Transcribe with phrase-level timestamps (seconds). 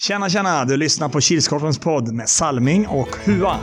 [0.00, 0.64] Tjena, tjena!
[0.64, 3.54] Du lyssnar på Kilskorpens podd med Salming och Hua.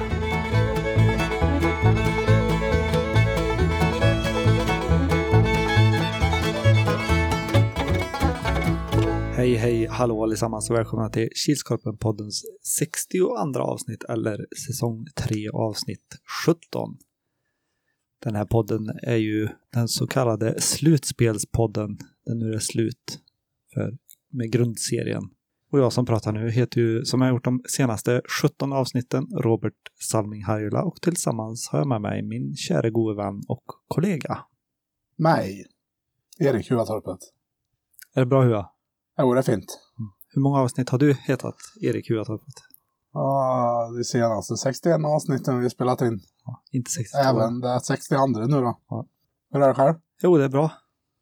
[9.35, 12.43] Hej, hej, hallå allesammans och välkomna till Kilskorpen-poddens
[12.77, 16.15] 62 avsnitt eller säsong 3 avsnitt
[16.45, 16.97] 17.
[18.23, 23.19] Den här podden är ju den så kallade slutspelspodden, där nu är slut
[23.73, 23.97] för,
[24.29, 25.23] med grundserien.
[25.75, 29.27] Och jag som pratar nu heter ju, som jag har gjort de senaste 17 avsnitten,
[29.43, 34.39] Robert Salming Harjula och tillsammans har jag med mig min kära gode vän och kollega.
[35.17, 35.65] Mig.
[36.39, 37.19] Erik Huatorpet.
[38.13, 38.69] Är det bra Hua?
[39.17, 39.79] Jo, det är fint.
[40.33, 42.55] Hur många avsnitt har du hetat Erik Huatorpet?
[43.13, 46.19] Ja, de senaste 61 avsnitten vi spelat in.
[46.45, 47.17] Ja, inte 62.
[47.17, 48.79] Även det 62 nu då.
[48.89, 49.07] Ja.
[49.51, 49.95] Hur är det själv?
[50.21, 50.71] Jo, det är bra.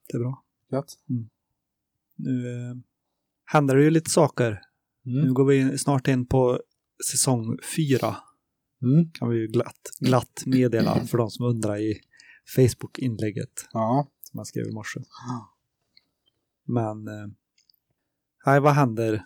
[0.08, 0.44] Det är bra.
[0.72, 0.98] Gött.
[2.16, 2.76] Nu eh,
[3.54, 4.62] händer det ju lite saker.
[5.06, 5.26] Mm.
[5.26, 6.60] Nu går vi snart in på
[7.12, 8.16] säsong fyra.
[8.82, 9.12] Mm.
[9.12, 12.00] Kan vi ju glatt, glatt meddela för de som undrar i
[12.56, 14.08] Facebook-inlägget Ja.
[14.22, 15.00] som jag skrev i morse.
[16.66, 17.28] Men eh,
[18.46, 19.24] nej, vad händer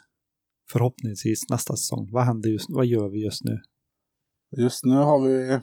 [0.71, 2.09] förhoppningsvis nästa säsong?
[2.11, 3.61] Vad händer just Vad gör vi just nu?
[4.57, 5.59] Just nu har vi...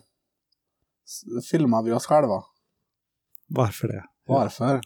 [1.51, 2.45] Filmar vi oss själva.
[3.49, 4.05] Varför det?
[4.27, 4.81] Varför?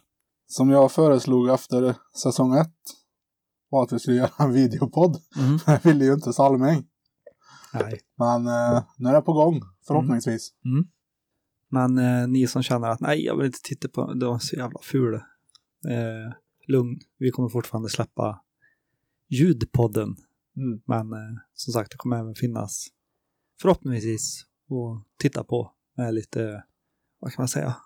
[0.46, 2.74] Som jag föreslog efter säsong ett
[3.68, 5.16] var att vi skulle göra en videopodd.
[5.38, 5.58] Mm.
[5.66, 6.86] Det ville ju inte Salming.
[7.74, 8.00] Nej.
[8.18, 10.52] Men eh, nu är det på gång, förhoppningsvis.
[11.70, 14.56] Men eh, ni som känner att nej, jag vill inte titta på de är så
[14.56, 15.16] jävla fula.
[15.88, 16.32] Eh,
[16.68, 18.40] lugn, vi kommer fortfarande släppa
[19.28, 20.16] ljudpodden.
[20.56, 20.80] Mm.
[20.84, 22.88] Men eh, som sagt, det kommer även finnas
[23.60, 26.64] förhoppningsvis att titta på med lite,
[27.18, 27.76] vad kan man säga,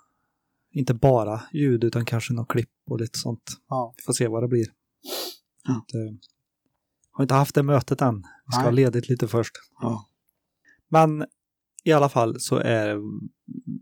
[0.71, 3.43] inte bara ljud utan kanske något klipp och lite sånt.
[3.69, 3.95] Ja.
[3.97, 4.67] Vi får se vad det blir.
[5.65, 5.75] Ja.
[5.75, 6.27] Inte,
[7.11, 8.15] har inte haft det mötet än.
[8.47, 8.65] Vi ska Nej.
[8.65, 9.53] ha ledigt lite först.
[9.81, 10.09] Ja.
[10.89, 11.27] Men
[11.85, 13.01] i alla fall så är,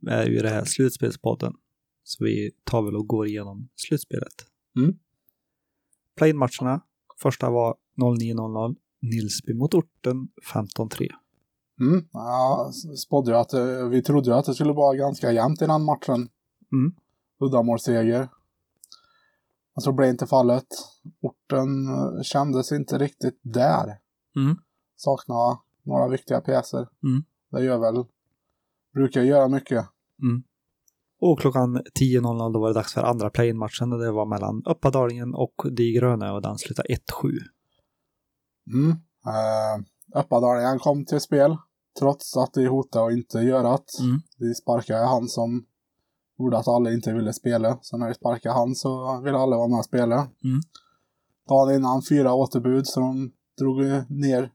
[0.08, 1.52] är ju det här slutspelspodden.
[2.04, 4.46] Så vi tar väl och går igenom slutspelet.
[4.76, 4.98] Mm.
[6.16, 6.80] Play-in-matcherna.
[7.22, 8.76] Första var 09.00.
[9.02, 11.08] Nilsby mot Orten 15-3.
[11.80, 12.08] Mm.
[12.12, 15.82] Ja, spådde jag att eh, vi trodde att det skulle vara ganska jämnt i den
[15.82, 16.28] matchen.
[16.72, 16.94] Mm.
[17.40, 18.28] Uddamålsseger.
[19.74, 20.66] Men så blev inte fallet.
[21.20, 23.98] Orten eh, kändes inte riktigt där.
[24.36, 24.56] Mm.
[24.96, 26.88] Saknade några viktiga pjäser.
[27.04, 27.24] Mm.
[27.50, 28.04] Det gör väl,
[28.94, 29.86] brukar göra mycket.
[30.22, 30.42] Mm.
[31.20, 35.54] Och klockan 10.00 då var det dags för andra play-in-matchen det var mellan Uppadalingen och
[35.70, 36.98] De gröna och den slutade 1-7.
[38.72, 38.90] Mm.
[38.90, 39.84] Uh,
[40.20, 41.56] Uppadalingen kom till spel.
[41.98, 44.04] Trots att de hotade att inte göra det.
[44.04, 44.20] Mm.
[44.38, 45.64] De sparkade han som
[46.40, 47.78] gjorde att alla inte ville spela.
[47.82, 50.16] Så när de sparkade han så ville alla vara med och spela.
[50.16, 50.60] Mm.
[51.48, 54.52] Dagen innan fyra återbud så de drog ner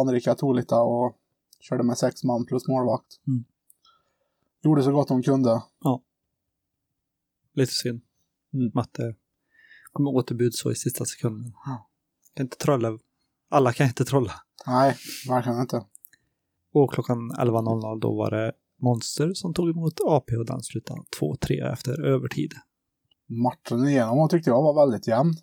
[0.00, 1.16] anrika Tolita och
[1.60, 3.20] körde med sex man plus målvakt.
[3.26, 3.44] Mm.
[4.62, 5.62] Gjorde så gott de kunde.
[7.54, 8.00] Lite synd.
[8.54, 8.72] Mm.
[8.74, 9.14] Att det
[9.92, 11.52] kommer återbud så i sista sekunden.
[11.64, 11.88] Ja.
[12.34, 12.98] Kan inte trolla.
[13.48, 14.32] Alla kan inte trolla.
[14.66, 14.96] Nej,
[15.28, 15.84] verkligen inte.
[16.72, 21.72] Och klockan 11.00 då var det Monster som tog emot AP och den slutade 2-3
[21.72, 22.52] efter övertid.
[23.28, 25.34] Matchen igenom tyckte jag var väldigt jämn.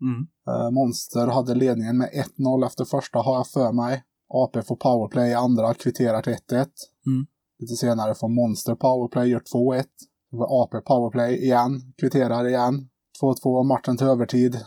[0.00, 0.26] Mm.
[0.48, 4.02] Eh, Monster hade ledningen med 1-0 efter första har jag för mig.
[4.28, 6.66] AP får powerplay i andra, kvitterar till 1-1.
[7.06, 7.26] Mm.
[7.58, 9.84] Lite senare får Monster powerplay, gör 2-1.
[10.30, 12.88] Det var AP powerplay igen, kvitterar igen.
[13.22, 14.60] 2-2 matchen till övertid.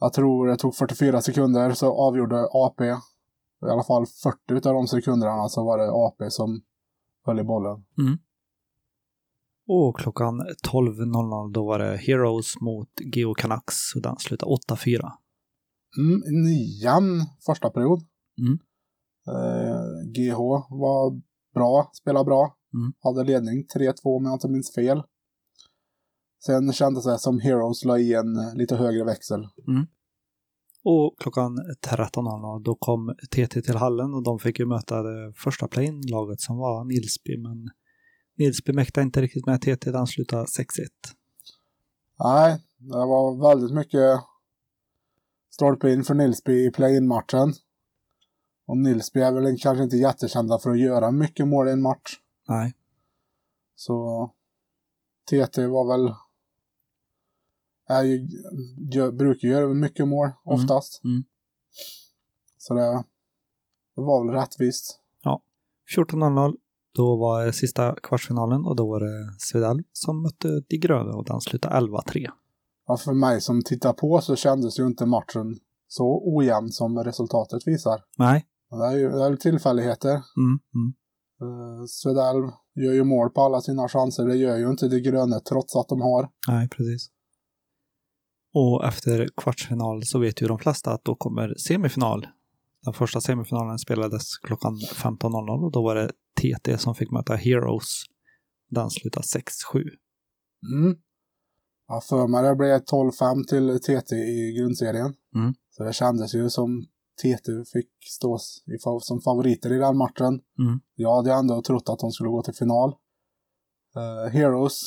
[0.00, 2.84] Jag tror det tog 44 sekunder så avgjorde AP.
[3.66, 6.62] I alla fall 40 av de sekunderna så var det AP som
[7.26, 7.84] höll i bollen.
[9.68, 15.12] Och klockan 12.00 då var det Heroes mot Geo Canucks och den slutade 8-4.
[15.98, 18.00] Mm, en jämn första period.
[18.40, 18.58] Mm.
[19.28, 20.38] Eh, GH
[20.70, 21.20] var
[21.54, 22.56] bra, spelade bra.
[22.74, 22.92] Mm.
[22.98, 25.02] Hade ledning 3-2 om jag inte minns fel.
[26.46, 29.48] Sen kändes det som Heroes la i en lite högre växel.
[30.84, 35.68] Och klockan 13.00 då kom TT till hallen och de fick ju möta det första
[35.68, 37.70] play-in-laget som var Nilsby men
[38.38, 40.66] Nilsby mäktade inte riktigt med TT, den slutade 6-1.
[42.24, 44.20] Nej, det var väldigt mycket
[45.50, 47.52] stolpe in för Nilsby i play-in-matchen.
[48.66, 52.18] Och Nilsby är väl kanske inte jättekända för att göra mycket mål i en match.
[52.48, 52.74] Nej.
[53.74, 54.30] Så
[55.30, 56.14] TT var väl...
[57.90, 58.28] Är ju,
[58.92, 61.04] gör, brukar göra mycket mål oftast.
[61.04, 61.24] mm.
[62.58, 63.04] Så det,
[63.96, 65.00] det var väl rättvist.
[65.96, 66.54] 14.00
[66.94, 71.24] då var det sista kvartsfinalen och då var det Svedal som mötte De gröna och
[71.24, 72.26] den slutade 11-3.
[72.86, 75.58] Ja, för mig som tittar på så kändes ju inte matchen
[75.88, 78.04] så ojämn som resultatet visar.
[78.18, 78.46] Nej.
[78.70, 80.10] Det är ju det är tillfälligheter.
[80.10, 80.94] Mm, mm.
[81.42, 84.26] Uh, Svedell gör ju mål på alla sina chanser.
[84.26, 86.28] Det gör ju inte de gröna trots att de har.
[86.48, 87.10] Nej, precis.
[88.54, 92.26] Och efter kvartsfinal så vet ju de flesta att då kommer semifinal.
[92.84, 96.10] Den första semifinalen spelades klockan 15.00 och då var det
[96.40, 98.02] TT som fick möta Heroes.
[98.70, 99.82] Den slutade 6-7.
[100.72, 100.96] Mm.
[101.88, 105.14] Ja, för mig det blev 12-5 till TT i grundserien.
[105.34, 105.54] Mm.
[105.70, 106.86] Så det kändes ju som
[107.22, 108.38] TT fick stå
[109.00, 110.40] som favoriter i den matchen.
[110.58, 110.80] Mm.
[110.94, 112.94] Jag hade ändå trott att de skulle gå till final.
[113.96, 114.80] Eh, Heroes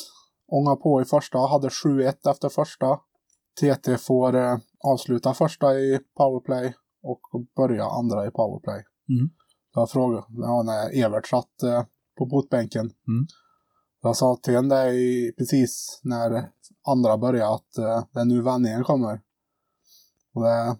[0.46, 3.00] ångar på i första, hade 7-1 efter första.
[3.60, 7.20] TT får eh, avsluta första i powerplay och
[7.56, 8.84] börja andra i powerplay.
[9.08, 9.30] Mm.
[9.74, 11.84] Jag frågade, ja, när Evert satt eh,
[12.18, 12.80] på botbänken.
[12.80, 13.26] Mm.
[14.02, 16.50] Jag sa till henne det i, precis när
[16.86, 19.20] andra började att eh, det är nu vändningen kommer.
[20.34, 20.76] Och det,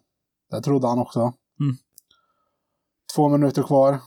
[0.50, 1.20] det trodde han också.
[1.60, 1.76] Mm.
[3.14, 4.00] Två minuter kvar.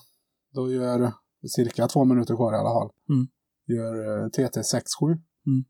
[0.54, 1.12] Då gör,
[1.56, 2.90] cirka två minuter kvar i alla fall.
[3.10, 3.28] Mm.
[3.66, 4.84] Gör eh, TT 6-7.
[5.46, 5.66] Mm.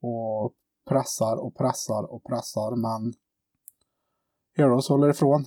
[0.00, 0.54] Och
[0.96, 3.14] pressar och pressar och pressar men
[4.56, 5.44] Heroes håller ifrån.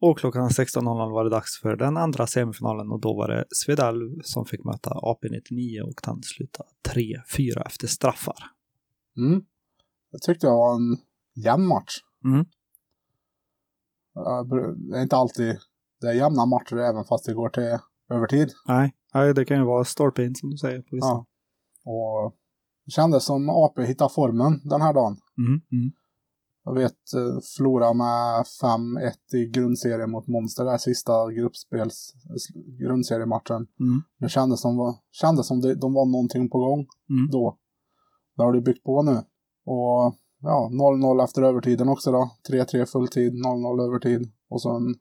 [0.00, 4.20] Och klockan 16.00 var det dags för den andra semifinalen och då var det Svedalv
[4.22, 8.38] som fick möta AP99 och den slutade 3-4 efter straffar.
[9.16, 9.44] Mm.
[10.12, 10.96] Det tyckte jag var en
[11.44, 11.96] jämn match.
[12.24, 12.44] Mm.
[14.90, 15.58] Det är inte alltid
[16.00, 17.78] det är jämna matcher även fast det går till
[18.10, 18.52] övertid.
[18.66, 21.06] Nej, nej det kan ju vara stolpe in som du säger på vissa.
[21.06, 21.26] Ja.
[21.84, 22.36] Och
[22.88, 25.16] det kändes som AP hittade formen den här dagen.
[25.38, 25.92] Mm, mm.
[26.64, 32.14] Jag vet, eh, förlora med 5-1 i grundserien mot Monster, där sista gruppspels
[32.80, 33.66] grundseriematchen.
[33.80, 34.02] Mm.
[34.18, 37.30] Det kändes som, kändes som det, de var någonting på gång Mm.
[37.30, 37.58] då.
[38.36, 39.16] Det har de byggt på nu.
[39.64, 42.30] Och ja, 0-0 efter övertiden också då.
[42.48, 44.32] 3-3 fulltid, 0-0 övertid.
[44.48, 44.94] Och så en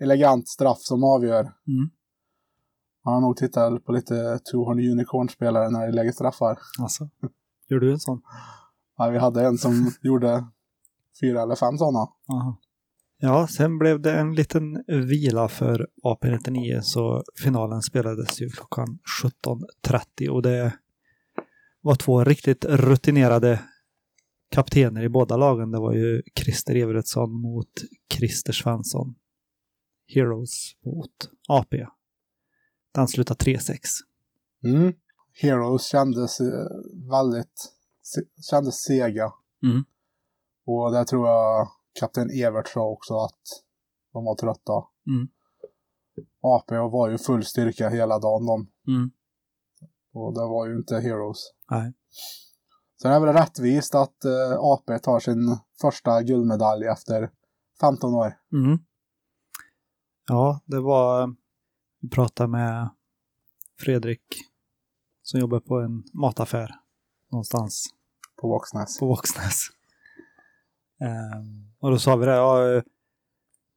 [0.00, 1.40] elegant straff som avgör.
[1.42, 1.90] Mm.
[3.06, 6.58] Jag har nog tittat på lite 200 Unicorn-spelare när de lägger straffar.
[6.78, 7.08] Alltså,
[7.68, 8.22] gör du en sån?
[8.98, 10.46] Ja, vi hade en som gjorde
[11.20, 11.98] fyra eller fem sådana.
[12.28, 12.60] Aha.
[13.18, 20.28] Ja, sen blev det en liten vila för AP99 så finalen spelades ju klockan 17.30
[20.28, 20.72] och det
[21.80, 23.60] var två riktigt rutinerade
[24.50, 25.70] kaptener i båda lagen.
[25.70, 27.72] Det var ju Christer Everetsson mot
[28.14, 29.14] Christer Svensson.
[30.14, 31.86] Heroes mot AP.
[32.96, 33.78] Den slutade 3-6.
[34.64, 34.92] Mm.
[35.32, 36.66] Heroes kändes eh,
[37.10, 37.72] väldigt
[38.50, 39.32] kändes sega.
[39.62, 39.84] Mm.
[40.66, 41.68] Och där tror jag
[42.00, 43.40] kapten Evert sa också att
[44.12, 44.72] de var trötta.
[45.06, 45.28] Mm.
[46.40, 48.70] AP var ju full styrka hela dagen de.
[48.88, 49.10] Mm.
[50.12, 51.38] Och det var ju inte Heroes.
[51.70, 51.92] Nej.
[53.04, 57.30] Är det väl rättvist att eh, AP tar sin första guldmedalj efter
[57.80, 58.38] 15 år.
[58.52, 58.78] Mm.
[60.28, 61.34] Ja, det var...
[62.10, 62.90] Pratade med
[63.80, 64.20] Fredrik
[65.22, 66.70] som jobbar på en mataffär
[67.32, 67.84] någonstans
[68.40, 68.98] På Våxnäs.
[68.98, 69.68] på Våxnäs.
[71.00, 72.82] Ehm, och då sa vi det, ja,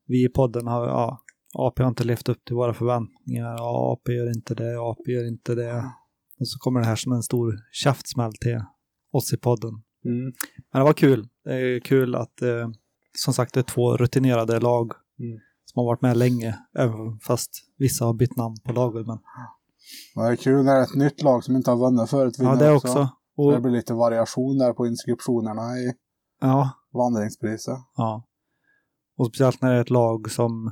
[0.06, 1.24] vi i podden har, ja,
[1.54, 5.28] AP har inte levt upp till våra förväntningar, ja, AP gör inte det, AP gör
[5.28, 5.92] inte det.
[6.40, 8.64] Och så kommer det här som en stor käftsmäll till
[9.12, 9.84] oss i podden.
[10.06, 10.34] Mm.
[10.72, 11.30] Men det var kul.
[11.44, 12.70] Det är kul att, eh,
[13.18, 15.40] som sagt, det är två rutinerade lag Mm.
[15.74, 19.08] Som har varit med länge, även fast vissa har bytt namn på laget.
[19.08, 19.18] Men,
[20.16, 22.72] det är kul när ett nytt lag som inte har vunnit förut ja, vinner det
[22.76, 22.88] också.
[22.88, 23.10] Så
[23.44, 25.94] Och, det blir lite variation där på inskriptionerna i
[26.42, 27.78] ja, vandringspriset.
[27.96, 28.26] ja.
[29.18, 30.72] Och speciellt när det är ett lag som,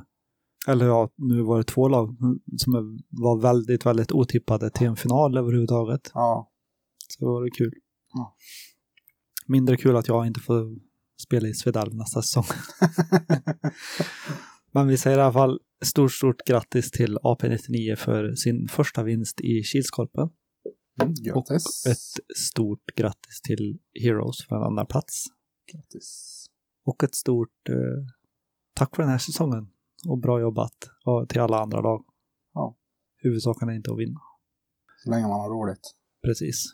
[0.68, 2.16] eller ja, nu var det två lag
[2.58, 6.10] som var väldigt, väldigt otippade till en final överhuvudtaget.
[6.14, 6.50] Ja.
[7.08, 7.72] Så var det kul.
[8.14, 8.34] Ja.
[9.46, 10.76] Mindre kul att jag inte får
[11.22, 12.44] spela i Svedalv nästa säsong.
[14.72, 19.40] Men vi säger i alla fall stort, stort grattis till AP99 för sin första vinst
[19.40, 20.30] i Kilskorpen.
[21.02, 21.86] Mm, grattis.
[21.86, 25.24] Ett stort grattis till Heroes för en andra plats.
[25.72, 26.46] Grattis.
[26.84, 27.74] Och ett stort eh,
[28.74, 29.70] tack för den här säsongen.
[30.08, 32.04] Och bra jobbat och till alla andra lag.
[32.54, 32.76] Ja.
[33.16, 34.20] Huvudsaken är inte att vinna.
[35.04, 35.94] Så länge man har roligt.
[36.24, 36.64] Precis.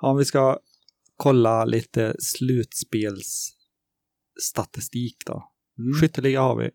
[0.00, 0.58] Ja, om vi ska
[1.16, 5.52] kolla lite slutspelsstatistik då.
[5.78, 5.92] Mm.
[6.00, 6.70] Skytteliga har vi,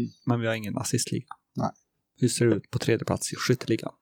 [0.00, 0.10] Mm.
[0.26, 1.26] men vi har ingen assistliga.
[1.56, 1.70] Nej.
[2.16, 3.92] Hur ser det ut på tredje plats i skytteligan?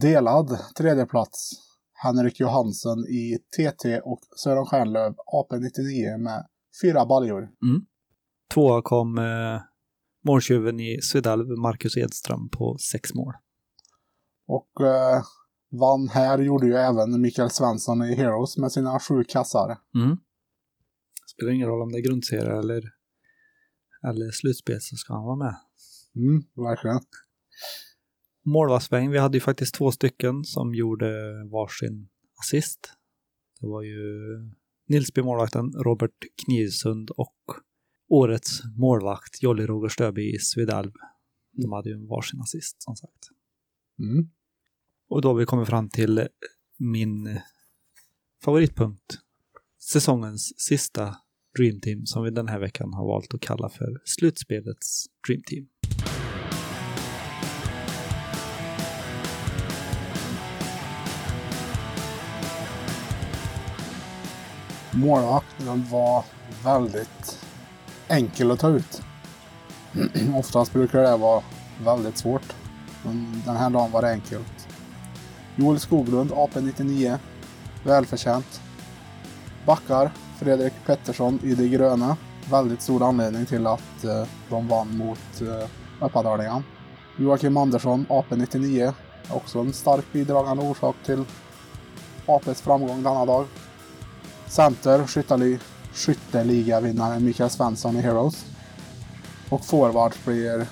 [0.00, 1.50] Delad tredje plats.
[1.92, 6.46] Henrik Johansson i TT och Sören Stjärnlöv AP99 med
[6.82, 7.48] fyra baljor.
[8.54, 9.60] Tvåa kom eh,
[10.24, 13.34] måltjuven i Svedalv, Marcus Edström på sex mål.
[14.46, 15.22] Och eh,
[15.80, 19.78] vann här gjorde ju även Mikael Svensson i Heroes med sina sju kassar.
[19.94, 20.16] Mm.
[21.34, 22.82] Spelar ingen roll om det är grundserie eller,
[24.08, 25.56] eller slutspel så ska han vara med.
[26.16, 27.00] Mm, verkligen.
[28.44, 31.08] Målvaktsväng, vi hade ju faktiskt två stycken som gjorde
[31.52, 32.08] varsin
[32.40, 32.92] assist.
[33.60, 34.00] Det var ju
[34.88, 37.36] Nilsby-målvakten Robert Knivsund och
[38.08, 40.92] årets målvakt Jolly Roger Stöby i Svedalv.
[41.52, 43.28] De hade ju varsin assist som sagt.
[43.98, 44.30] Mm.
[45.08, 46.28] Och då har vi kommit fram till
[46.78, 47.40] min
[48.44, 49.18] favoritpunkt.
[49.78, 51.16] Säsongens sista
[51.58, 55.66] Dream Team som vi den här veckan har valt att kalla för slutspelets Dream Team.
[64.92, 66.24] Målvakten var
[66.64, 67.46] väldigt
[68.08, 69.02] enkel att ta ut.
[70.34, 71.42] Oftast brukar det vara
[71.84, 72.54] väldigt svårt.
[73.04, 74.68] Men den här dagen var det enkelt.
[75.56, 77.18] Joel Skoglund, AP99.
[77.84, 78.60] Välförtjänt.
[79.66, 80.10] Backar,
[80.44, 82.16] Fredrik Pettersson i det gröna.
[82.50, 86.62] Väldigt stor anledning till att eh, de vann mot eh,
[87.16, 88.92] Joakim Andersson, AP99.
[89.30, 91.24] Också en stark bidragande orsak till
[92.26, 93.46] APs framgång denna dag.
[94.46, 95.58] Center, skytteli,
[95.92, 98.44] skytteligavinnaren Mikael Svensson i Heroes.
[99.48, 100.66] Och forward blir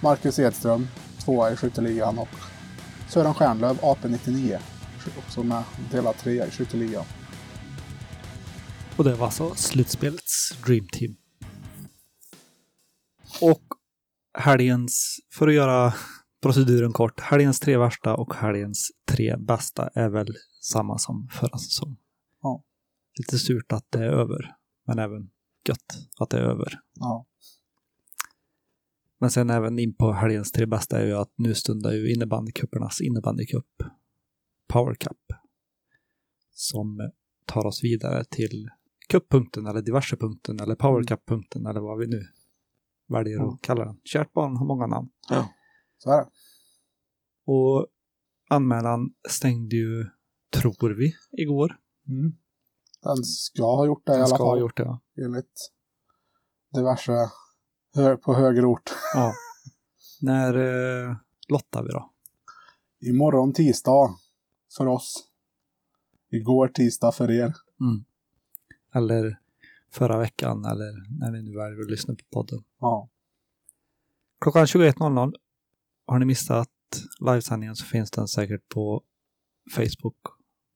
[0.00, 0.88] Marcus Edström,
[1.24, 2.28] tvåa i skytteligan och
[3.08, 4.58] Sören Stjärnlöv, AP99.
[5.18, 7.04] Också med delad trea i skytteligan.
[8.98, 11.16] Och det var alltså slutspelets Dream Team.
[13.40, 13.62] Och
[14.38, 15.94] helgens, för att göra
[16.42, 21.96] proceduren kort, helgens tre värsta och helgens tre bästa är väl samma som förra säsongen.
[22.42, 22.64] Ja.
[23.18, 25.30] Lite surt att det är över, men även
[25.68, 26.80] gött att det är över.
[26.94, 27.26] Ja.
[29.18, 33.00] Men sen även in på helgens tre bästa är ju att nu stundar ju innebandycupernas
[33.00, 33.82] innebandycup
[34.68, 35.38] Power Cup.
[36.50, 37.10] Som
[37.46, 38.68] tar oss vidare till
[39.08, 42.22] cuppunkten eller diversepunkten eller Power Cup-punkten eller vad vi nu
[43.08, 43.52] väljer Ja.
[43.54, 44.00] att kalla den.
[44.04, 45.08] Kärt barn har många namn.
[45.98, 46.28] Så är det.
[47.46, 47.86] Och
[48.48, 50.06] anmälan stängde ju,
[50.52, 51.76] tror vi, igår.
[52.08, 52.32] Mm.
[53.02, 54.60] Den ska ha gjort det i Den alla ska ha fall.
[54.60, 54.82] gjort det.
[54.82, 55.00] ja.
[55.24, 55.70] Enligt
[56.74, 57.12] diverse
[57.94, 58.90] hö på högre ort.
[59.14, 59.32] Ja.
[60.22, 61.16] När eh,
[61.48, 62.12] lottar vi då?
[63.00, 64.14] Imorgon tisdag
[64.76, 65.24] för oss.
[66.30, 67.54] Igår tisdag för er.
[67.80, 68.04] Mm.
[68.94, 69.38] Eller
[69.90, 72.64] förra veckan eller när ni nu väljer att lyssna på podden.
[72.80, 73.08] Ja.
[74.40, 75.32] Klockan 21.00
[76.06, 76.68] har ni missat
[77.20, 79.04] livesändningen så finns den säkert på
[79.70, 80.16] Facebook.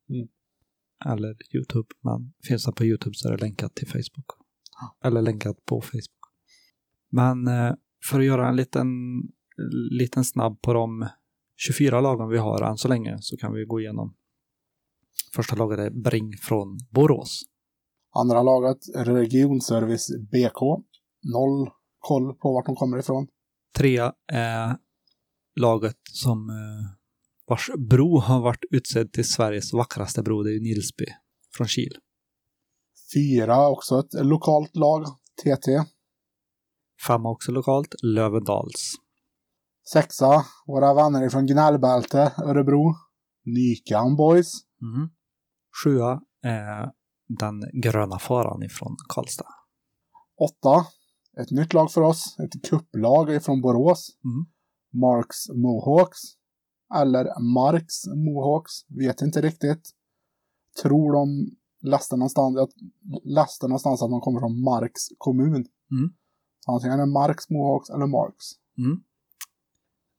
[0.08, 0.28] Mm.
[1.04, 1.88] Eller YouTube.
[2.00, 4.26] Men finns den på YouTube så är det länkat till Facebook.
[5.04, 6.22] Eller länkat på Facebook.
[7.08, 8.88] Men eh, för att göra en liten,
[9.90, 11.08] liten snabb på de
[11.56, 14.14] 24 lagen vi har än så länge så kan vi gå igenom.
[15.34, 17.42] Första laget är Bring från Borås.
[18.14, 20.60] Andra laget, Regionservice BK.
[21.32, 23.26] Noll koll på vart de kommer ifrån.
[23.76, 24.76] Trea är
[25.60, 27.02] laget som eh,
[27.46, 31.04] vars bro har varit utsedd till Sveriges vackraste bro, det är ju Nilsby
[31.56, 31.96] från Kil.
[33.14, 35.06] Fyra, också ett lokalt lag.
[35.42, 35.84] TT.
[37.06, 38.94] Femma också lokalt, Lövendals.
[39.92, 42.94] Sexa, våra vänner ifrån Gnällbälte, Örebro.
[43.44, 44.52] Nykan Boys.
[44.82, 45.08] Mm.
[45.84, 46.92] Sjua är
[47.28, 49.46] den gröna faran ifrån Karlstad.
[50.40, 50.86] Åtta,
[51.40, 52.36] ett nytt lag för oss.
[52.38, 54.10] Ett kupplag ifrån Borås.
[54.24, 54.46] Mm.
[55.02, 56.18] Marks Mohawks.
[56.94, 58.72] Eller Marks Mohawks.
[58.88, 59.90] Vet inte riktigt.
[60.82, 62.68] Tror de läste någonstans, jag
[63.24, 65.66] läste någonstans att de kommer från Marks kommun.
[65.90, 66.12] Mm.
[66.60, 68.46] Så antingen är det Marks Mohawks eller Marks.
[68.78, 69.02] Mm.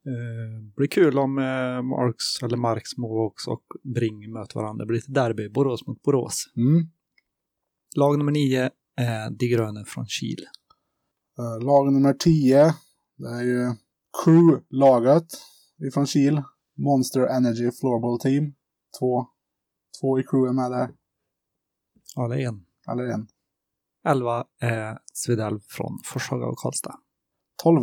[0.06, 4.86] Eh, blir kul om eh, Marks eller Marks Mohawks och Bring möter varandra.
[4.86, 6.46] Det blir ett derby, Borås mot Borås.
[6.58, 6.90] Mm.
[7.96, 10.46] Lag nummer nio är De gröna från Kil.
[11.40, 12.76] Eh, Lag nummer 10.
[13.18, 13.76] Det är ju
[14.24, 15.28] Crew-laget
[15.88, 16.42] ifrån Kil.
[16.78, 18.54] Monster Energy Floorball Team.
[19.00, 19.28] Två,
[20.02, 20.90] två i crew är med där.
[22.30, 22.66] Det är en.
[22.92, 23.28] Eller en.
[24.08, 27.00] 11 är Svedalv från Forshaga och Karlstad.
[27.64, 27.82] 12.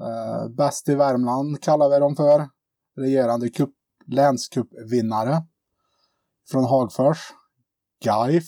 [0.00, 2.48] Eh, bäst i Värmland kallar vi dem för.
[2.96, 3.70] Regerande cup,
[4.06, 5.42] länscupvinnare.
[6.50, 7.18] Från Hagfors.
[8.04, 8.44] Gaif.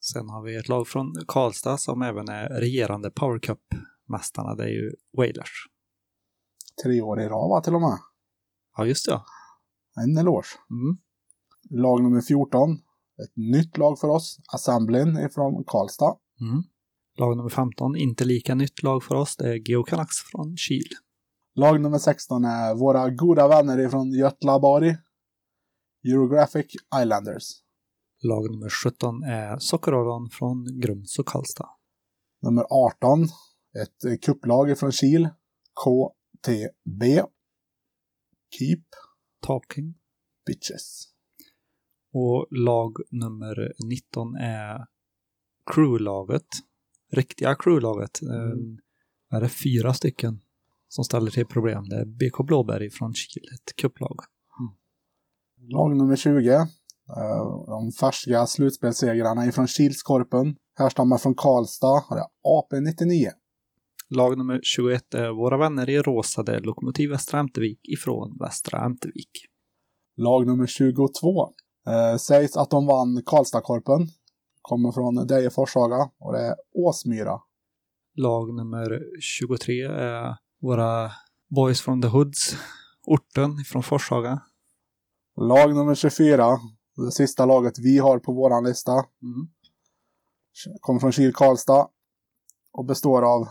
[0.00, 4.54] Sen har vi ett lag från Karlstad som även är regerande Power Cup-mästarna.
[4.54, 5.66] Det är ju Wailers.
[6.84, 7.98] Tre år i rad va, till och med.
[8.76, 9.20] Ja, just det.
[10.02, 10.48] En eloge.
[10.70, 10.96] Mm.
[11.70, 12.72] Lag nummer 14.
[13.22, 14.38] Ett nytt lag för oss.
[14.52, 16.16] Assemblin ifrån Karlstad.
[16.40, 16.62] Mm.
[17.18, 19.36] Lag nummer 15, inte lika nytt lag för oss.
[19.36, 20.88] Det är Geo Canucks från Kil.
[21.54, 24.96] Lag nummer 16 är våra goda vänner ifrån Götlaborg.
[26.04, 26.66] Eurographic
[27.02, 27.50] Islanders.
[28.22, 31.68] Lag nummer 17 är Sockerollon från Grums och Karlstad.
[32.42, 33.22] Nummer 18,
[33.80, 35.28] ett kupplag från Kil.
[35.84, 37.22] KTB.
[38.58, 38.84] Keep
[39.46, 39.94] Talking.
[40.46, 41.08] Bitches.
[42.12, 44.86] Och lag nummer 19 är
[45.74, 46.46] crewlaget.
[47.14, 48.22] Riktiga crewlaget.
[48.22, 48.78] Mm.
[49.30, 50.40] Är det fyra stycken
[50.88, 51.88] som ställer till problem.
[51.88, 54.16] Det är BK Blåberg från Kil, ett kupplag.
[55.68, 56.50] Lag nummer 20.
[56.54, 56.66] eh,
[57.66, 60.56] De färska slutspelssegrarna ifrån Kilskorpen.
[60.78, 62.04] Härstammar från Karlstad.
[62.10, 63.30] Det är AP99.
[64.10, 68.84] Lag nummer 21 är våra vänner i rosa, det är Lokomotiv Västra Ämtervik ifrån Västra
[68.84, 69.30] Ämtervik.
[70.16, 71.48] Lag nummer 22.
[71.86, 74.08] Eh, sägs att de vann Karlstadkorpen.
[74.64, 77.40] Kommer från Deje Forshaga och det är Åsmyra.
[78.16, 81.10] Lag nummer 23 är våra
[81.48, 82.56] Boys from the Hoods,
[83.06, 84.42] orten ifrån Forshaga.
[85.36, 86.46] Lag nummer 24.
[86.96, 88.92] Det sista laget vi har på våran lista.
[88.92, 89.48] Mm.
[90.80, 91.88] Kommer från Kil Karlstad.
[92.72, 93.48] Och består av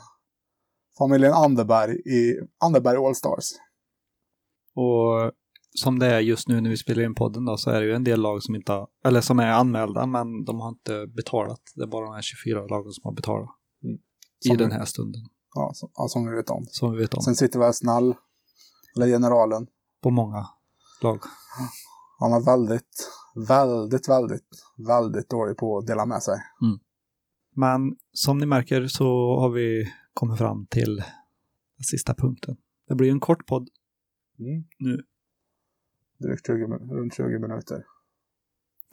[0.98, 3.52] familjen Anderberg i Anderberg Allstars.
[4.76, 5.32] Och
[5.76, 7.94] som det är just nu när vi spelar in podden då, så är det ju
[7.94, 11.62] en del lag som inte har, eller som är anmälda, men de har inte betalat.
[11.76, 13.50] Det är bara de här 24 lagen som har betalat.
[13.84, 13.98] Mm.
[14.54, 15.22] I den här stunden,
[15.56, 16.66] Ja, som, ja, som vi vet om.
[16.70, 17.22] som vi vet om.
[17.22, 18.14] Sen sitter väl Snäll,
[18.96, 19.68] eller generalen.
[20.02, 20.48] På många
[21.02, 21.20] lag.
[22.20, 23.10] Han är väldigt,
[23.48, 24.48] väldigt, väldigt,
[24.88, 26.36] väldigt dålig på att dela med sig.
[27.56, 29.06] Men som ni märker så
[29.40, 30.96] har vi kommit fram till
[31.78, 32.56] den sista punkten.
[32.88, 33.70] Det blir en kort podd
[34.40, 34.64] Mm.
[34.80, 35.04] nu.
[36.24, 37.86] Drygt 20, min- runt 20 minuter.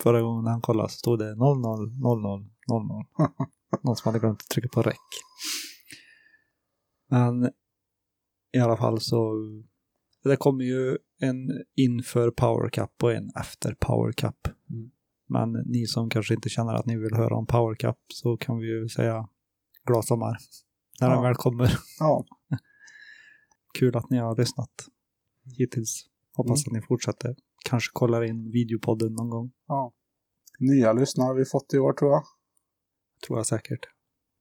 [0.02, 3.04] Förra gången han kollade så stod det 00, 00, 00.
[3.82, 4.96] Någon som hade glömt att trycka på räck.
[7.10, 7.50] Men
[8.52, 9.34] i alla fall så
[10.24, 14.48] det kommer ju en inför Power Cup och en efter Power Cup.
[14.70, 14.90] Mm.
[15.28, 18.58] Men ni som kanske inte känner att ni vill höra om Power Cup så kan
[18.58, 19.28] vi ju säga
[19.86, 20.36] glad sommar.
[21.00, 21.22] När den Ja.
[21.22, 21.72] väl kommer.
[21.98, 22.24] Ja,
[23.78, 24.70] Kul att ni har lyssnat
[25.58, 26.06] hittills.
[26.36, 27.36] Hoppas att ni fortsätter.
[27.64, 29.52] Kanske kollar in videopodden någon gång.
[29.66, 29.92] ja.
[30.62, 32.22] Nya lyssnare har vi fått i år tror jag.
[33.26, 33.80] Tror jag säkert.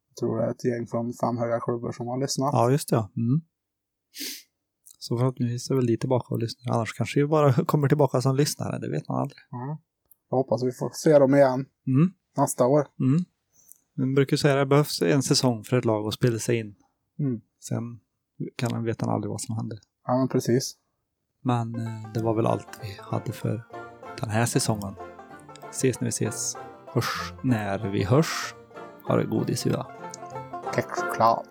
[0.10, 2.50] Jag tror det är ett gäng från fem höga klubbor som har lyssnat.
[2.54, 2.96] Ja, just det.
[3.18, 3.42] Mm.
[5.00, 6.74] Så förhoppningsvis är väl ni tillbaka och lyssnar.
[6.74, 8.80] Annars kanske vi bara kommer tillbaka som lyssnare.
[8.80, 9.38] Det vet man aldrig.
[9.50, 9.82] Ja.
[10.30, 12.14] Jag hoppas vi får se dem igen Mm.
[12.38, 12.88] nästa år.
[13.00, 13.26] Mm.
[13.98, 16.76] Man brukar säga att det behövs en säsong för ett lag att spela sig in.
[17.20, 17.42] Mm.
[17.60, 18.00] Sen
[18.56, 19.80] kan man veta aldrig vad som händer.
[20.08, 20.76] Ja, men precis.
[21.50, 23.64] Men eh, det var väl allt vi hade för
[24.20, 24.96] den här säsongen.
[25.70, 26.58] Ses när vi ses.
[26.94, 28.54] Hörs när vi hörs.
[29.08, 29.86] Ha det godis idag.
[30.74, 31.46] Tack choklad.